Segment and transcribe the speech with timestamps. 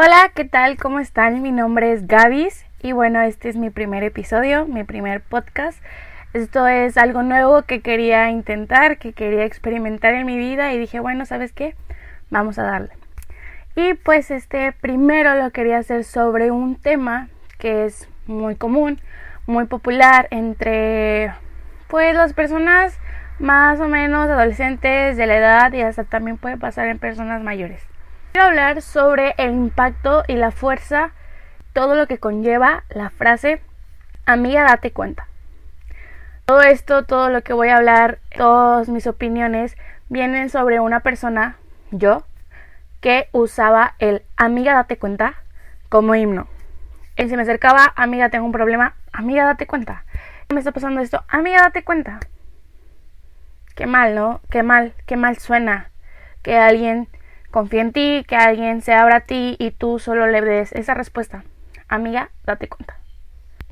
[0.00, 0.76] Hola, ¿qué tal?
[0.76, 1.42] ¿Cómo están?
[1.42, 5.82] Mi nombre es Gavis y bueno, este es mi primer episodio, mi primer podcast.
[6.34, 11.00] Esto es algo nuevo que quería intentar, que quería experimentar en mi vida y dije,
[11.00, 11.74] bueno, ¿sabes qué?
[12.30, 12.90] Vamos a darle.
[13.74, 17.28] Y pues este primero lo quería hacer sobre un tema
[17.58, 19.00] que es muy común,
[19.48, 21.32] muy popular entre
[21.88, 22.96] pues las personas
[23.40, 27.82] más o menos adolescentes de la edad y hasta también puede pasar en personas mayores.
[28.32, 31.12] Quiero hablar sobre el impacto y la fuerza,
[31.72, 33.62] todo lo que conlleva la frase
[34.28, 35.26] amiga date cuenta.
[36.44, 39.76] Todo esto, todo lo que voy a hablar, todas mis opiniones
[40.08, 41.56] vienen sobre una persona,
[41.90, 42.24] yo,
[43.00, 45.34] que usaba el amiga date cuenta
[45.88, 46.46] como himno.
[47.16, 50.04] Y si me acercaba, amiga tengo un problema, amiga date cuenta.
[50.50, 52.20] Me está pasando esto, amiga date cuenta.
[53.74, 54.40] Qué mal, ¿no?
[54.50, 55.90] Qué mal, qué mal suena
[56.42, 57.08] que alguien
[57.50, 60.94] confía en ti, que alguien se abra a ti y tú solo le des esa
[60.94, 61.44] respuesta.
[61.88, 62.96] Amiga, date cuenta.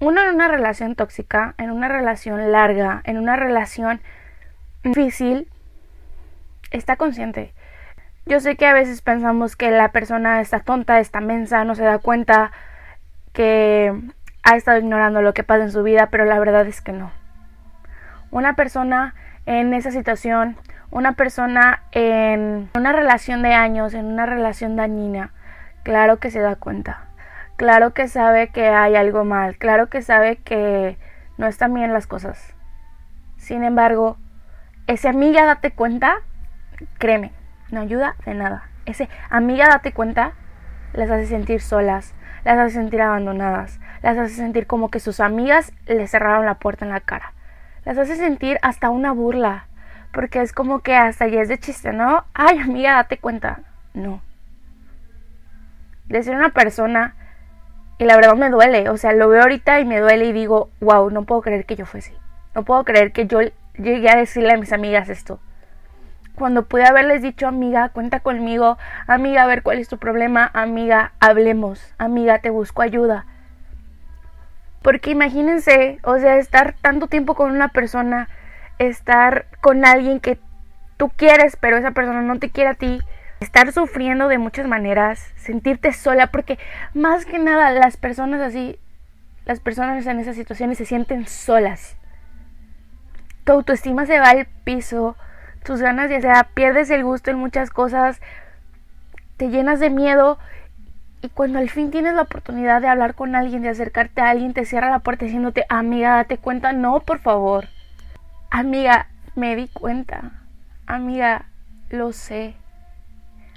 [0.01, 4.01] Uno en una relación tóxica, en una relación larga, en una relación
[4.83, 5.49] difícil,
[6.71, 7.55] está consciente.
[8.27, 11.85] Yo sé que a veces pensamos que la persona está tonta, está mensa, no se
[11.85, 12.53] da cuenta
[13.33, 13.93] que
[14.43, 17.13] ha estado ignorando lo que pasa en su vida, pero la verdad es que no.
[18.31, 19.15] Una persona
[19.47, 20.57] en esa situación
[20.91, 25.33] una persona en una relación de años, en una relación dañina,
[25.83, 27.07] claro que se da cuenta.
[27.57, 30.99] Claro que sabe que hay algo mal, claro que sabe que
[31.39, 32.55] no están bien las cosas.
[33.39, 34.19] Sin embargo,
[34.87, 36.17] ese amiga date cuenta,
[36.99, 37.33] créeme,
[37.71, 38.69] no ayuda de nada.
[38.85, 40.33] Ese amiga date cuenta
[40.93, 45.73] las hace sentir solas, las hace sentir abandonadas, las hace sentir como que sus amigas
[45.87, 47.33] le cerraron la puerta en la cara.
[47.85, 49.67] Las hace sentir hasta una burla,
[50.17, 52.25] porque es como que hasta ya es de chiste, ¿no?
[52.33, 53.61] Ay, amiga, date cuenta.
[53.93, 54.23] No.
[56.07, 57.15] Decir una persona,
[57.99, 60.71] y la verdad me duele, o sea, lo veo ahorita y me duele y digo,
[60.81, 62.15] wow, no puedo creer que yo fuese.
[62.55, 63.41] No puedo creer que yo
[63.75, 65.39] llegué a decirle a mis amigas esto.
[66.35, 71.13] Cuando pude haberles dicho, amiga, cuenta conmigo, amiga, a ver cuál es tu problema, amiga,
[71.21, 73.27] hablemos, amiga, te busco ayuda.
[74.81, 78.31] Porque imagínense, o sea, estar tanto tiempo con una persona
[78.79, 80.39] estar con alguien que
[80.97, 83.01] tú quieres, pero esa persona no te quiere a ti,
[83.41, 86.59] estar sufriendo de muchas maneras, sentirte sola, porque
[86.95, 88.79] más que nada las personas así,
[89.45, 91.97] las personas en esas situaciones se sienten solas.
[93.45, 95.17] Tu autoestima se va al piso,
[95.63, 98.21] tus ganas ya sea, pierdes el gusto en muchas cosas,
[99.37, 100.39] te llenas de miedo
[101.23, 104.55] y cuando al fin tienes la oportunidad de hablar con alguien, de acercarte a alguien,
[104.55, 107.69] te cierra la puerta diciéndote, amiga, date cuenta, no, por favor.
[108.59, 110.33] Amiga, me di cuenta.
[110.87, 111.45] Amiga,
[111.91, 112.57] lo sé.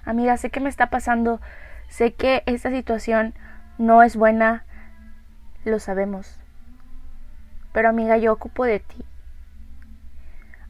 [0.04, 1.40] Amiga, sé que me está pasando.
[1.88, 3.34] Sé que esta situación
[3.78, 4.66] no es buena.
[5.64, 6.42] Lo sabemos.
[7.72, 9.06] Pero amiga, yo ocupo de ti.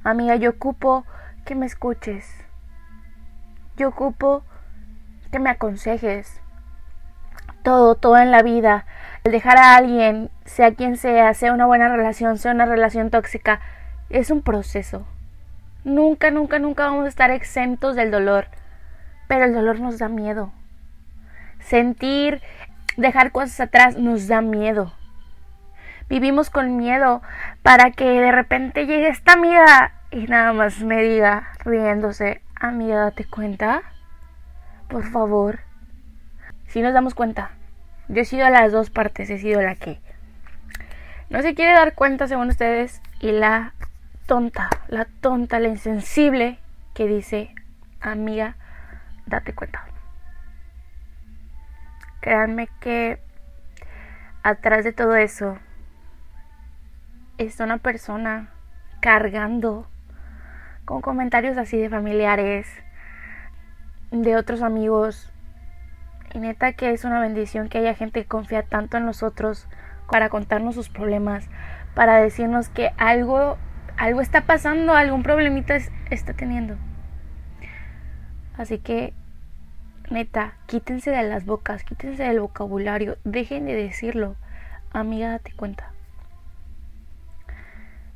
[0.03, 1.06] Amiga, yo ocupo
[1.44, 2.31] que me escuches.
[3.78, 4.44] Yo ocupo
[5.31, 6.39] que me aconsejes.
[7.63, 8.85] Todo, todo en la vida.
[9.23, 13.59] El dejar a alguien, sea quien sea, sea una buena relación, sea una relación tóxica,
[14.09, 15.05] es un proceso.
[15.83, 18.47] Nunca, nunca, nunca vamos a estar exentos del dolor.
[19.27, 20.51] Pero el dolor nos da miedo.
[21.59, 22.41] Sentir,
[22.97, 24.93] dejar cosas atrás nos da miedo.
[26.09, 27.21] Vivimos con miedo
[27.61, 33.25] para que de repente llegue esta amiga y nada más me diga, riéndose, amiga, date
[33.25, 33.83] cuenta.
[34.87, 35.59] Por favor.
[36.67, 37.51] Si nos damos cuenta.
[38.07, 39.99] Yo he sido las dos partes, he sido la que
[41.29, 43.73] no se quiere dar cuenta según ustedes y la
[44.29, 46.59] tonta, la tonta, la insensible
[46.94, 47.50] que dice,
[48.00, 48.57] amiga,
[49.25, 49.88] date cuenta.
[52.22, 53.19] Créanme que
[54.44, 55.57] atrás de todo eso
[57.39, 58.51] está una persona
[59.00, 59.88] cargando
[60.85, 62.68] con comentarios así de familiares,
[64.12, 65.34] de otros amigos.
[66.35, 69.68] Y neta que es una bendición que haya gente que confía tanto en nosotros
[70.07, 71.50] para contarnos sus problemas,
[71.95, 73.57] para decirnos que algo
[74.00, 75.75] algo está pasando, algún problemita
[76.10, 76.78] está teniendo.
[78.57, 79.13] Así que,
[80.10, 84.38] neta, quítense de las bocas, quítense del vocabulario, dejen de decirlo.
[84.94, 85.92] Amiga, date cuenta.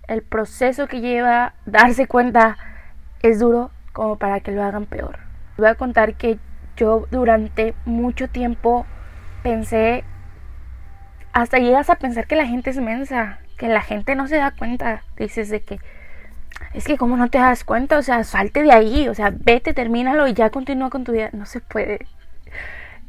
[0.08, 2.58] El proceso que lleva darse cuenta
[3.22, 5.20] es duro como para que lo hagan peor.
[5.58, 6.40] Voy a contar que
[6.78, 8.86] yo durante mucho tiempo
[9.44, 10.06] pensé,
[11.34, 14.52] hasta llegas a pensar que la gente es mensa, que la gente no se da
[14.52, 15.04] cuenta.
[15.16, 15.80] Dices de que
[16.74, 19.74] es que como no te das cuenta, o sea, salte de ahí, o sea, vete,
[19.74, 21.30] termínalo y ya continúa con tu vida.
[21.32, 22.06] No se puede.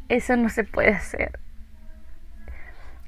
[0.09, 1.41] Eso no se puede hacer.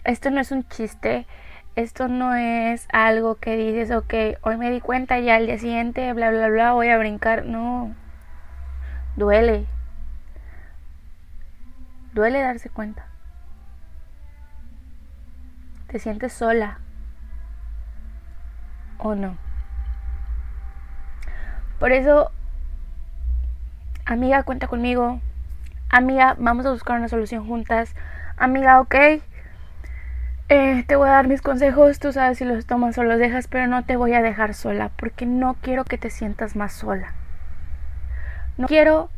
[0.02, 1.28] Esto no es un chiste.
[1.76, 6.12] Esto no es algo que dices, ok, hoy me di cuenta y al día siguiente,
[6.14, 7.44] bla, bla, bla, voy a brincar.
[7.44, 7.94] No.
[9.14, 9.66] Duele.
[12.12, 13.06] Duele darse cuenta.
[15.86, 16.80] ¿Te sientes sola?
[18.98, 19.36] ¿O no?
[21.78, 22.30] Por eso,
[24.04, 25.20] amiga, cuenta conmigo.
[25.88, 27.94] Amiga, vamos a buscar una solución juntas.
[28.36, 28.94] Amiga, ok.
[30.48, 33.48] Eh, te voy a dar mis consejos, tú sabes si los tomas o los dejas,
[33.48, 37.14] pero no te voy a dejar sola, porque no quiero que te sientas más sola.
[38.56, 39.10] No quiero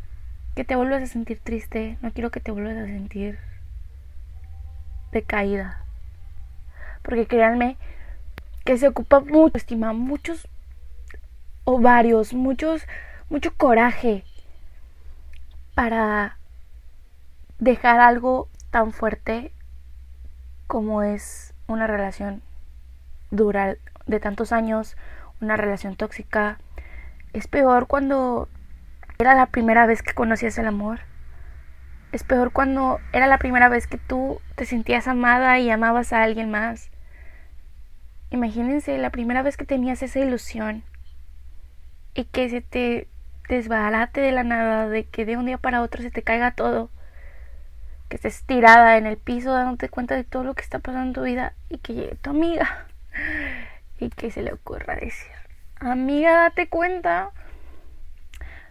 [0.55, 3.37] que te vuelvas a sentir triste, no quiero que te vuelvas a sentir
[5.11, 5.83] decaída.
[7.03, 7.77] Porque créanme
[8.65, 10.47] que se ocupa mucho estima, muchos
[11.63, 12.83] ovarios, muchos,
[13.29, 14.23] mucho coraje
[15.75, 16.37] para
[17.59, 19.51] dejar algo tan fuerte
[20.67, 22.41] como es una relación
[23.31, 23.75] dura
[24.07, 24.97] de tantos años,
[25.41, 26.59] una relación tóxica.
[27.33, 28.47] Es peor cuando
[29.19, 31.01] era la primera vez que conocías el amor.
[32.11, 36.23] Es peor cuando era la primera vez que tú te sentías amada y amabas a
[36.23, 36.89] alguien más.
[38.31, 40.83] Imagínense la primera vez que tenías esa ilusión
[42.13, 43.07] y que se te
[43.47, 46.91] desbarate de la nada, de que de un día para otro se te caiga todo,
[48.07, 51.13] que estés tirada en el piso dándote cuenta de todo lo que está pasando en
[51.13, 52.85] tu vida y que llegue tu amiga
[53.99, 55.31] y que se le ocurra decir,
[55.79, 57.31] amiga, date cuenta.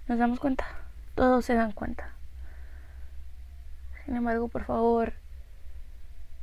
[0.06, 0.66] Nos damos cuenta,
[1.14, 2.12] todos se dan cuenta.
[4.05, 5.12] Sin embargo, por favor,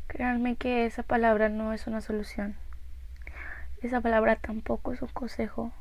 [0.07, 2.55] créanme que esa palabra no es una solución.
[3.85, 5.71] Esa palabra tampoco es un consejo.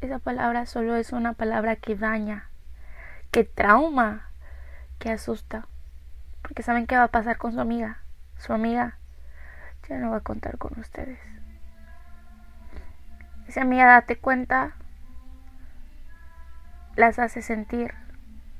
[0.00, 2.48] Esa palabra solo es una palabra que daña,
[3.30, 4.30] que trauma,
[4.98, 5.68] que asusta.
[6.42, 7.98] Porque saben qué va a pasar con su amiga.
[8.36, 8.98] Su amiga
[9.88, 11.20] ya no va a contar con ustedes.
[13.46, 14.72] Esa amiga, date cuenta,
[16.96, 17.94] las hace sentir,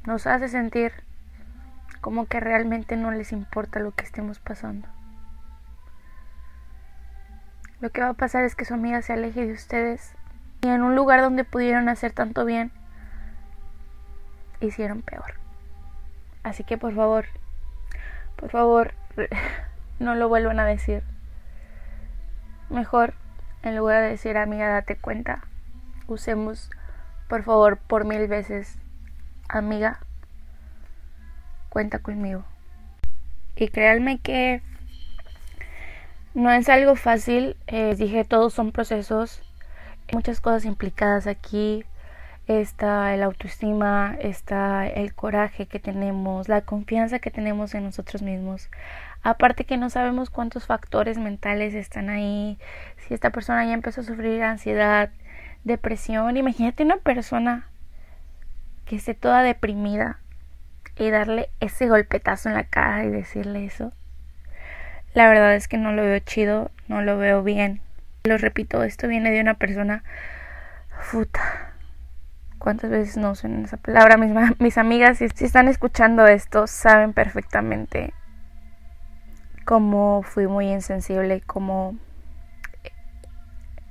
[0.07, 0.93] nos hace sentir
[2.01, 4.87] como que realmente no les importa lo que estemos pasando.
[7.81, 10.15] Lo que va a pasar es que su amiga se aleje de ustedes
[10.61, 12.71] y en un lugar donde pudieron hacer tanto bien,
[14.61, 15.35] hicieron peor.
[16.43, 17.25] Así que por favor,
[18.37, 18.93] por favor,
[19.99, 21.03] no lo vuelvan a decir.
[22.69, 23.15] Mejor,
[23.62, 25.44] en lugar de decir amiga, date cuenta,
[26.06, 26.71] usemos,
[27.29, 28.76] por favor, por mil veces,
[29.49, 30.00] amiga,
[31.71, 32.44] cuenta conmigo.
[33.56, 34.62] Y créanme que
[36.35, 39.43] no es algo fácil, eh, dije, todos son procesos
[40.12, 41.85] muchas cosas implicadas aquí.
[42.47, 48.71] Está el autoestima, está el coraje que tenemos, la confianza que tenemos en nosotros mismos.
[49.23, 52.59] Aparte que no sabemos cuántos factores mentales están ahí.
[52.97, 55.11] Si esta persona ya empezó a sufrir ansiedad,
[55.62, 57.69] depresión, imagínate una persona
[58.85, 60.19] que esté toda deprimida
[60.97, 63.93] y darle ese golpetazo en la cara y decirle eso.
[65.12, 67.81] La verdad es que no lo veo chido, no lo veo bien.
[68.25, 70.05] Lo repito, esto viene de una persona
[71.01, 71.73] futa.
[72.59, 74.17] ¿Cuántas veces no usan esa palabra?
[74.17, 78.12] Mis, mis amigas, si, están escuchando esto, saben perfectamente
[79.65, 81.97] cómo fui muy insensible, cómo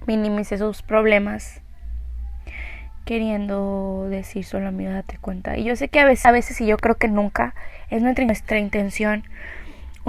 [0.05, 1.61] minimicé sus problemas
[3.05, 6.67] queriendo decir solo amiga date cuenta y yo sé que a veces, a veces y
[6.67, 7.55] yo creo que nunca
[7.89, 9.23] es nuestra, nuestra intención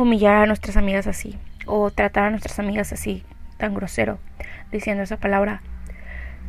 [0.00, 3.25] humillar a nuestras amigas así o tratar a nuestras amigas así
[3.59, 4.19] tan grosero
[4.73, 5.62] diciendo esa palabra.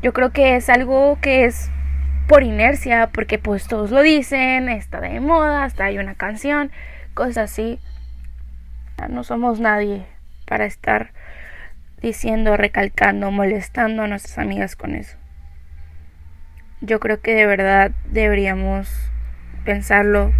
[0.01, 1.69] Yo creo que es algo que es
[2.27, 6.71] por inercia, porque pues todos lo dicen, está de moda, hasta hay una canción,
[7.13, 7.79] cosas así.
[9.09, 10.05] No somos nadie
[10.45, 11.11] para estar
[12.01, 15.17] diciendo, recalcando, molestando a nuestras amigas con eso.
[16.81, 18.89] Yo creo que de verdad deberíamos
[19.65, 20.33] pensarlo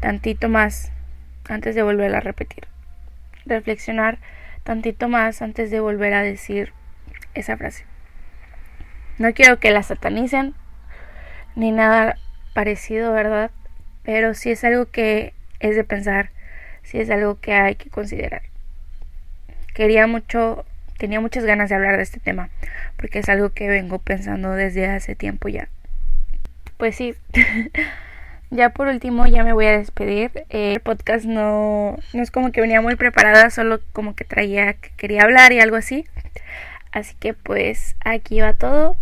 [0.00, 0.92] tantito más
[1.50, 2.64] antes de volver a repetir.
[3.46, 4.18] Reflexionar
[4.62, 6.72] tantito más antes de volver a decir
[7.34, 7.84] esa frase.
[9.18, 10.54] No quiero que la satanicen
[11.56, 12.16] ni nada
[12.54, 13.50] parecido, ¿verdad?
[14.02, 16.30] Pero sí es algo que es de pensar,
[16.82, 18.42] sí es algo que hay que considerar.
[19.74, 20.64] Quería mucho,
[20.98, 22.48] tenía muchas ganas de hablar de este tema,
[22.96, 25.68] porque es algo que vengo pensando desde hace tiempo ya.
[26.76, 27.14] Pues sí.
[28.50, 30.32] Ya por último, ya me voy a despedir.
[30.50, 34.74] Eh, el podcast no, no es como que venía muy preparada, solo como que traía
[34.74, 36.04] que quería hablar y algo así.
[36.90, 38.96] Así que pues aquí va todo.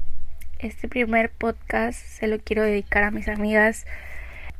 [0.58, 3.86] Este primer podcast se lo quiero dedicar a mis amigas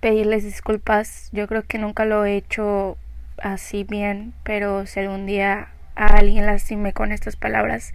[0.01, 1.29] pedirles disculpas.
[1.33, 2.97] Yo creo que nunca lo he hecho
[3.37, 7.93] así bien, pero si algún día a alguien lastimé con estas palabras,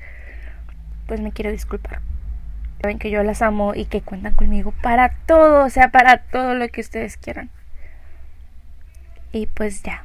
[1.08, 2.02] pues me quiero disculpar.
[2.84, 6.54] Saben que yo las amo y que cuentan conmigo para todo, o sea, para todo
[6.54, 7.50] lo que ustedes quieran.
[9.32, 10.04] Y pues ya.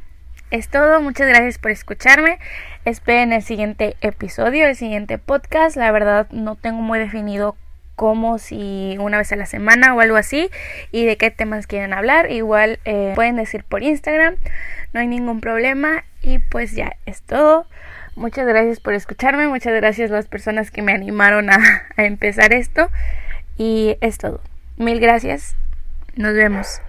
[0.53, 2.39] Es todo, muchas gracias por escucharme.
[2.85, 5.77] Esperen el siguiente episodio, el siguiente podcast.
[5.77, 7.57] La verdad no tengo muy definido
[7.97, 10.49] cómo, si una vez a la semana o algo así,
[10.93, 12.31] y de qué temas quieren hablar.
[12.31, 14.37] Igual eh, pueden decir por Instagram,
[14.93, 16.05] no hay ningún problema.
[16.23, 17.67] Y pues ya es todo.
[18.19, 21.57] Muchas gracias por escucharme, muchas gracias a las personas que me animaron a,
[21.97, 22.91] a empezar esto.
[23.57, 24.41] Y es todo.
[24.77, 25.55] Mil gracias.
[26.17, 26.81] Nos vemos.